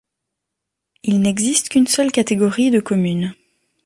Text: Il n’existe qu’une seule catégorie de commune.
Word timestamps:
Il 1.03 1.21
n’existe 1.21 1.69
qu’une 1.69 1.85
seule 1.85 2.11
catégorie 2.11 2.71
de 2.71 2.79
commune. 2.79 3.35